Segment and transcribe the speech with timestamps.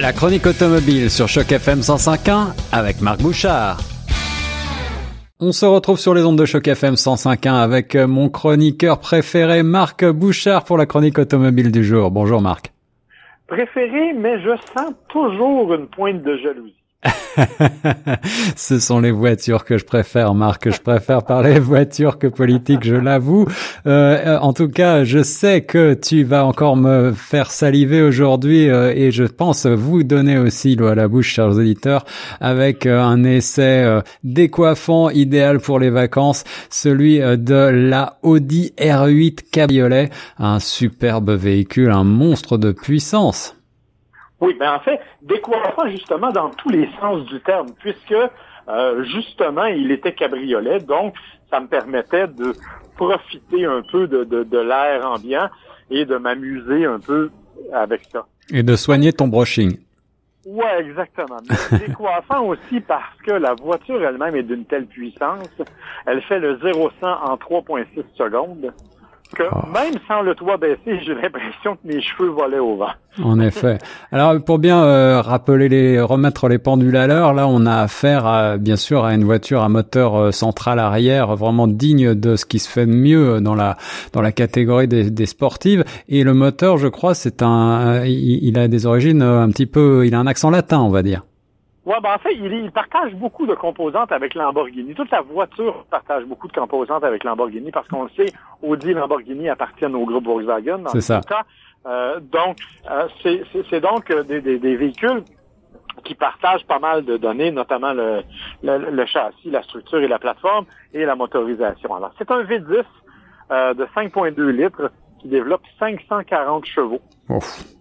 [0.00, 3.78] La chronique automobile sur Choc FM 105.1 avec Marc Bouchard.
[5.40, 10.04] On se retrouve sur les ondes de Choc FM 105.1 avec mon chroniqueur préféré Marc
[10.04, 12.12] Bouchard pour la chronique automobile du jour.
[12.12, 12.72] Bonjour Marc.
[13.48, 16.77] Préféré, mais je sens toujours une pointe de jalousie.
[18.56, 20.70] Ce sont les voitures que je préfère, Marc.
[20.70, 23.46] Je préfère parler voitures que politique, je l'avoue.
[23.86, 28.92] Euh, en tout cas, je sais que tu vas encore me faire saliver aujourd'hui euh,
[28.94, 32.04] et je pense vous donner aussi l'eau à la bouche, chers auditeurs,
[32.40, 39.50] avec euh, un essai euh, décoiffant, idéal pour les vacances, celui de la Audi R8
[39.50, 43.57] Cabriolet, un superbe véhicule, un monstre de puissance.
[44.40, 48.14] Oui, ben en fait, décoiffant justement dans tous les sens du terme, puisque
[48.68, 51.14] euh, justement, il était cabriolet, donc
[51.50, 52.54] ça me permettait de
[52.96, 55.48] profiter un peu de, de, de l'air ambiant
[55.90, 57.30] et de m'amuser un peu
[57.72, 58.26] avec ça.
[58.52, 59.78] Et de soigner ton brushing.
[60.46, 61.38] Ouais, exactement.
[61.48, 65.48] Mais décoiffant aussi parce que la voiture elle-même est d'une telle puissance,
[66.06, 67.86] elle fait le 0-100 en 3.6
[68.16, 68.72] secondes
[69.38, 69.66] que oh.
[69.72, 72.90] même sans le toit baissé, j'ai l'impression que mes cheveux volaient au vent.
[73.22, 73.78] En effet.
[74.12, 78.26] Alors pour bien euh, rappeler les remettre les pendules à l'heure, là on a affaire
[78.26, 82.44] à bien sûr à une voiture à moteur euh, central arrière vraiment digne de ce
[82.44, 83.76] qui se fait de mieux dans la
[84.12, 88.58] dans la catégorie des, des sportives et le moteur, je crois, c'est un il, il
[88.58, 91.22] a des origines euh, un petit peu il a un accent latin, on va dire.
[91.88, 94.94] Ouais, ben en fait, il, il, partage beaucoup de composantes avec Lamborghini.
[94.94, 98.30] Toute la voiture partage beaucoup de composantes avec Lamborghini parce qu'on le sait,
[98.62, 100.84] Audi et Lamborghini appartiennent au groupe Volkswagen.
[100.88, 101.22] C'est ça.
[101.86, 102.58] Euh, donc,
[102.90, 105.22] euh, c'est donc des, des, des, véhicules
[106.04, 108.22] qui partagent pas mal de données, notamment le,
[108.62, 111.94] le, le, châssis, la structure et la plateforme et la motorisation.
[111.94, 112.84] Alors, c'est un V10
[113.50, 117.00] euh, de 5,2 litres qui développe 540 chevaux.
[117.30, 117.77] Ouf.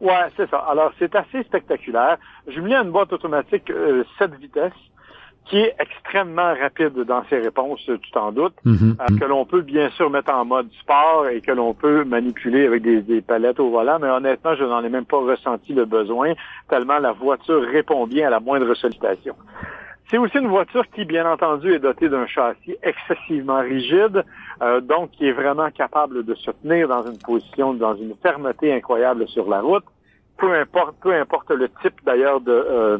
[0.00, 0.58] Ouais, c'est ça.
[0.58, 2.18] Alors, c'est assez spectaculaire.
[2.46, 4.72] J'ai mis une boîte automatique euh, 7 vitesses
[5.46, 8.96] qui est extrêmement rapide dans ses réponses, tu t'en doutes, mm -hmm.
[9.00, 12.66] euh, que l'on peut bien sûr mettre en mode sport et que l'on peut manipuler
[12.66, 15.84] avec des, des, palettes au volant, mais honnêtement, je n'en ai même pas ressenti le
[15.84, 16.32] besoin,
[16.70, 19.34] tellement la voiture répond bien à la moindre sollicitation.
[20.10, 24.22] C'est aussi une voiture qui, bien entendu, est dotée d'un châssis excessivement rigide,
[24.62, 28.72] euh, donc qui est vraiment capable de se tenir dans une position, dans une fermeté
[28.72, 29.84] incroyable sur la route.
[30.36, 32.98] Peu importe, peu importe le type d'ailleurs de, euh,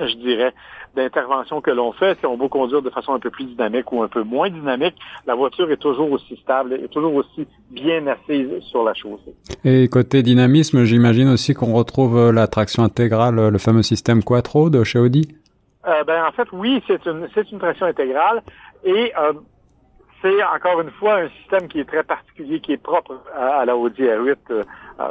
[0.00, 0.54] je dirais,
[0.94, 4.02] d'intervention que l'on fait, si on veut conduire de façon un peu plus dynamique ou
[4.02, 4.94] un peu moins dynamique,
[5.26, 9.34] la voiture est toujours aussi stable et toujours aussi bien assise sur la chaussée.
[9.64, 14.84] Et côté dynamisme, j'imagine aussi qu'on retrouve la traction intégrale, le fameux système Quattro de
[14.84, 15.28] chez Audi
[15.86, 18.42] euh, ben, en fait, oui, c'est une, c'est une traction intégrale
[18.84, 19.32] et euh,
[20.22, 23.76] c'est encore une fois un système qui est très particulier, qui est propre à, la
[23.76, 24.62] Audi R8 euh,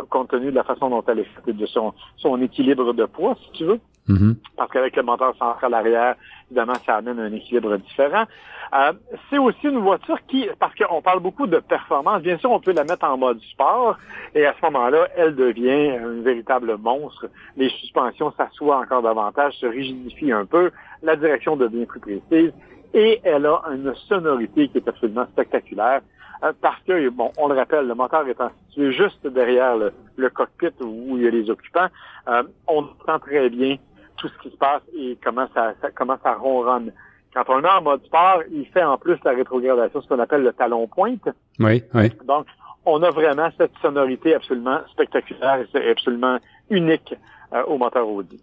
[0.09, 3.35] compte tenu de la façon dont elle est faite, de son, son équilibre de poids,
[3.45, 3.79] si tu veux.
[4.07, 4.35] Mm -hmm.
[4.57, 6.15] Parce qu'avec le moteur central arrière,
[6.47, 8.25] évidemment, ça amène un équilibre différent.
[8.73, 8.93] Euh,
[9.29, 12.73] c'est aussi une voiture qui, parce qu'on parle beaucoup de performance, bien sûr, on peut
[12.73, 13.97] la mettre en mode sport,
[14.35, 17.27] et à ce moment-là, elle devient un véritable monstre.
[17.57, 20.65] Les suspensions s'assoient encore davantage, se rigidifient un peu,
[21.01, 22.51] la direction devient plus précise,
[22.93, 26.01] et elle a une sonorité qui est absolument spectaculaire.
[26.43, 30.29] Euh, parce que, bon, on le rappelle, le moteur étant situé juste derrière le, le
[30.29, 31.87] cockpit où il y a les occupants,
[32.27, 33.77] euh, on entend très bien
[34.25, 36.91] tout ce qui se passe et comment ça, ça, comment ça ronronne.
[37.33, 40.19] Quand on le met en mode sport, il fait en plus la rétrogradation, ce qu'on
[40.19, 41.27] appelle le talon pointe.
[41.59, 42.11] Oui, oui.
[42.25, 42.47] Donc,
[42.85, 46.37] on a vraiment cette sonorité absolument spectaculaire et absolument
[46.69, 47.13] unique
[47.51, 48.39] Audi.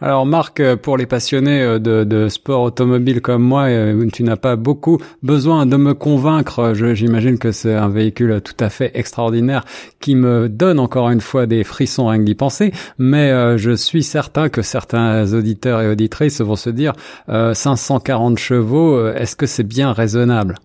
[0.00, 3.68] Alors Marc, pour les passionnés de, de sport automobile comme moi,
[4.12, 6.72] tu n'as pas beaucoup besoin de me convaincre.
[6.74, 9.64] J'imagine que c'est un véhicule tout à fait extraordinaire
[10.00, 12.72] qui me donne encore une fois des frissons rien que d'y penser.
[12.98, 16.92] Mais euh, je suis certain que certains auditeurs et auditrices vont se dire
[17.28, 20.56] euh, 540 chevaux, est-ce que c'est bien raisonnable?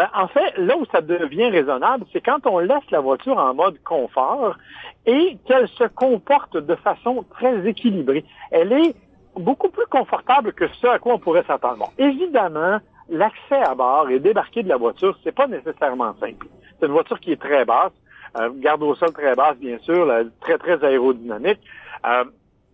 [0.00, 3.52] Ben, en fait, là où ça devient raisonnable, c'est quand on laisse la voiture en
[3.52, 4.56] mode confort
[5.04, 8.24] et qu'elle se comporte de façon très équilibrée.
[8.50, 8.94] Elle est
[9.36, 11.76] beaucoup plus confortable que ce à quoi on pourrait s'attendre.
[11.80, 12.78] Bon, évidemment,
[13.10, 16.46] l'accès à bord et débarquer de la voiture, c'est pas nécessairement simple.
[16.78, 17.92] C'est une voiture qui est très basse,
[18.40, 21.60] euh, garde au sol très basse, bien sûr, là, très, très aérodynamique.
[22.06, 22.24] Euh,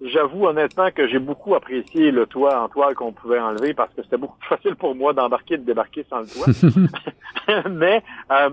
[0.02, 4.02] J'avoue honnêtement que j'ai beaucoup apprécié le toit en toile qu'on pouvait enlever parce que
[4.02, 7.62] c'était beaucoup plus facile pour moi d'embarquer et de débarquer sans le toit.
[7.70, 8.50] Mais euh,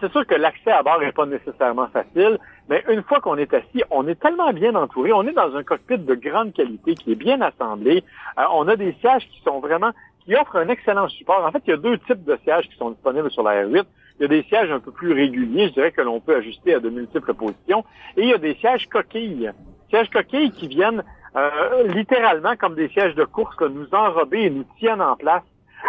[0.00, 2.38] c'est sûr que l'accès à bord n'est pas nécessairement facile,
[2.68, 5.62] mais une fois qu'on est assis, on est tellement bien entouré, on est dans un
[5.62, 8.02] cockpit de grande qualité qui est bien assemblé.
[8.38, 9.90] Euh, on a des sièges qui sont vraiment,
[10.24, 11.44] qui offrent un excellent support.
[11.44, 13.84] En fait, il y a deux types de sièges qui sont disponibles sur la R8.
[14.18, 16.74] Il y a des sièges un peu plus réguliers, je dirais que l'on peut ajuster
[16.74, 17.84] à de multiples positions,
[18.16, 19.52] et il y a des sièges coquilles
[19.94, 21.04] sièges coquilles qui viennent
[21.36, 25.42] euh, littéralement comme des sièges de course, nous enrober et nous tiennent en place.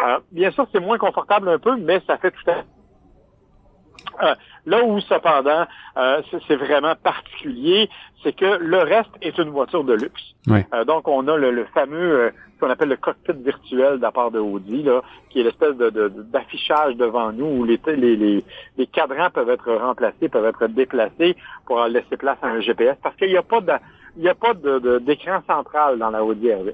[0.06, 2.56] Euh, bien sûr, c'est moins confortable un peu, mais ça fait tout à
[4.24, 4.36] euh,
[4.66, 5.66] là où, cependant,
[5.98, 7.90] euh, c'est vraiment particulier,
[8.24, 10.36] c'est que le reste est une voiture de luxe.
[10.50, 14.32] Euh, donc, on a le, fameux, ce qu'on appelle le cockpit virtuel de la part
[14.32, 18.44] de Audi, là, qui est l'espèce d'affichage devant nous où les, les,
[18.78, 21.36] les, cadrans peuvent être remplacés, peuvent être déplacés
[21.66, 23.74] pour laisser place à un GPS, parce qu'il n'y a pas de,
[24.18, 26.74] il n'y a pas d'écran central dans la Audi R8.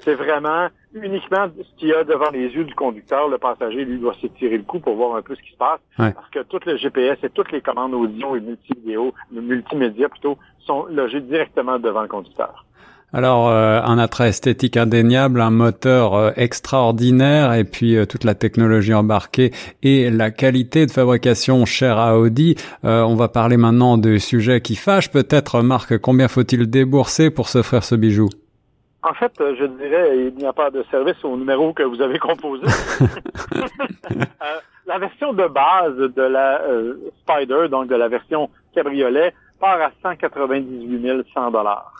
[0.00, 3.28] C'est vraiment uniquement ce qu'il y a devant les yeux du conducteur.
[3.28, 5.80] Le passager, lui, doit s'étirer le cou pour voir un peu ce qui se passe.
[5.96, 8.98] Parce que toutes les GPS et toutes les commandes audio et multimédia,
[9.30, 12.64] multimédia plutôt, sont logées directement devant le conducteur.
[13.12, 18.36] Alors, euh, un attrait esthétique indéniable, un moteur euh, extraordinaire, et puis euh, toute la
[18.36, 19.52] technologie embarquée
[19.82, 22.54] et la qualité de fabrication chère à Audi.
[22.84, 25.10] on va parler maintenant de sujets qui fâchent.
[25.10, 28.28] Peut-être, Marc, combien faut-il débourser pour s'offrir ce bijou?
[29.02, 32.18] En fait, je dirais, il n'y a pas de service au numéro que vous avez
[32.18, 32.64] composé.
[34.42, 39.80] Euh, la version de base de la euh, Spider, donc de la version cabriolet, part
[39.80, 41.92] à 198 100 dollars.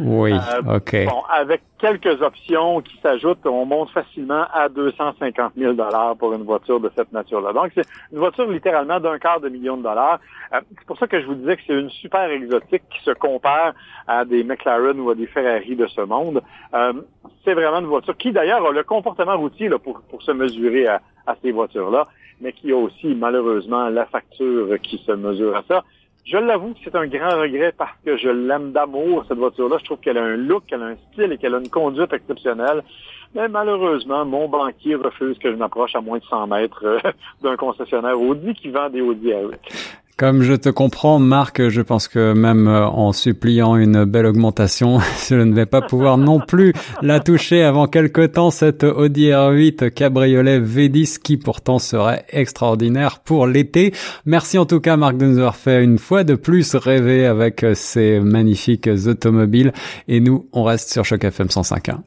[0.00, 1.04] Oui, euh, OK.
[1.06, 6.44] Bon, avec quelques options qui s'ajoutent, on monte facilement à 250 000 dollars pour une
[6.44, 7.52] voiture de cette nature-là.
[7.52, 10.20] Donc, c'est une voiture littéralement d'un quart de million de dollars.
[10.52, 13.10] Euh, c'est pour ça que je vous disais que c'est une super exotique qui se
[13.12, 13.74] compare
[14.06, 16.42] à des McLaren ou à des Ferrari de ce monde.
[16.74, 16.92] Euh,
[17.44, 20.86] c'est vraiment une voiture qui, d'ailleurs, a le comportement routier là, pour, pour se mesurer
[20.86, 22.08] à, à ces voitures-là,
[22.40, 25.84] mais qui a aussi, malheureusement, la facture qui se mesure à ça.
[26.24, 29.78] Je l'avoue que c'est un grand regret parce que je l'aime d'amour, cette voiture-là.
[29.78, 32.12] Je trouve qu'elle a un look, qu'elle a un style et qu'elle a une conduite
[32.12, 32.82] exceptionnelle.
[33.34, 36.98] Mais malheureusement, mon banquier refuse que je m'approche à moins de 100 mètres euh,
[37.42, 39.58] d'un concessionnaire Audi qui vend des Audi R8.
[40.18, 44.98] Comme je te comprends, Marc, je pense que même euh, en suppliant une belle augmentation,
[45.28, 46.72] je ne vais pas pouvoir non plus
[47.02, 53.46] la toucher avant quelque temps, cette Audi R8 cabriolet V10 qui pourtant serait extraordinaire pour
[53.46, 53.94] l'été.
[54.26, 57.64] Merci en tout cas, Marc, de nous avoir fait une fois de plus rêver avec
[57.74, 59.72] ces magnifiques automobiles.
[60.08, 61.98] Et nous, on reste sur Choc FM 105.1.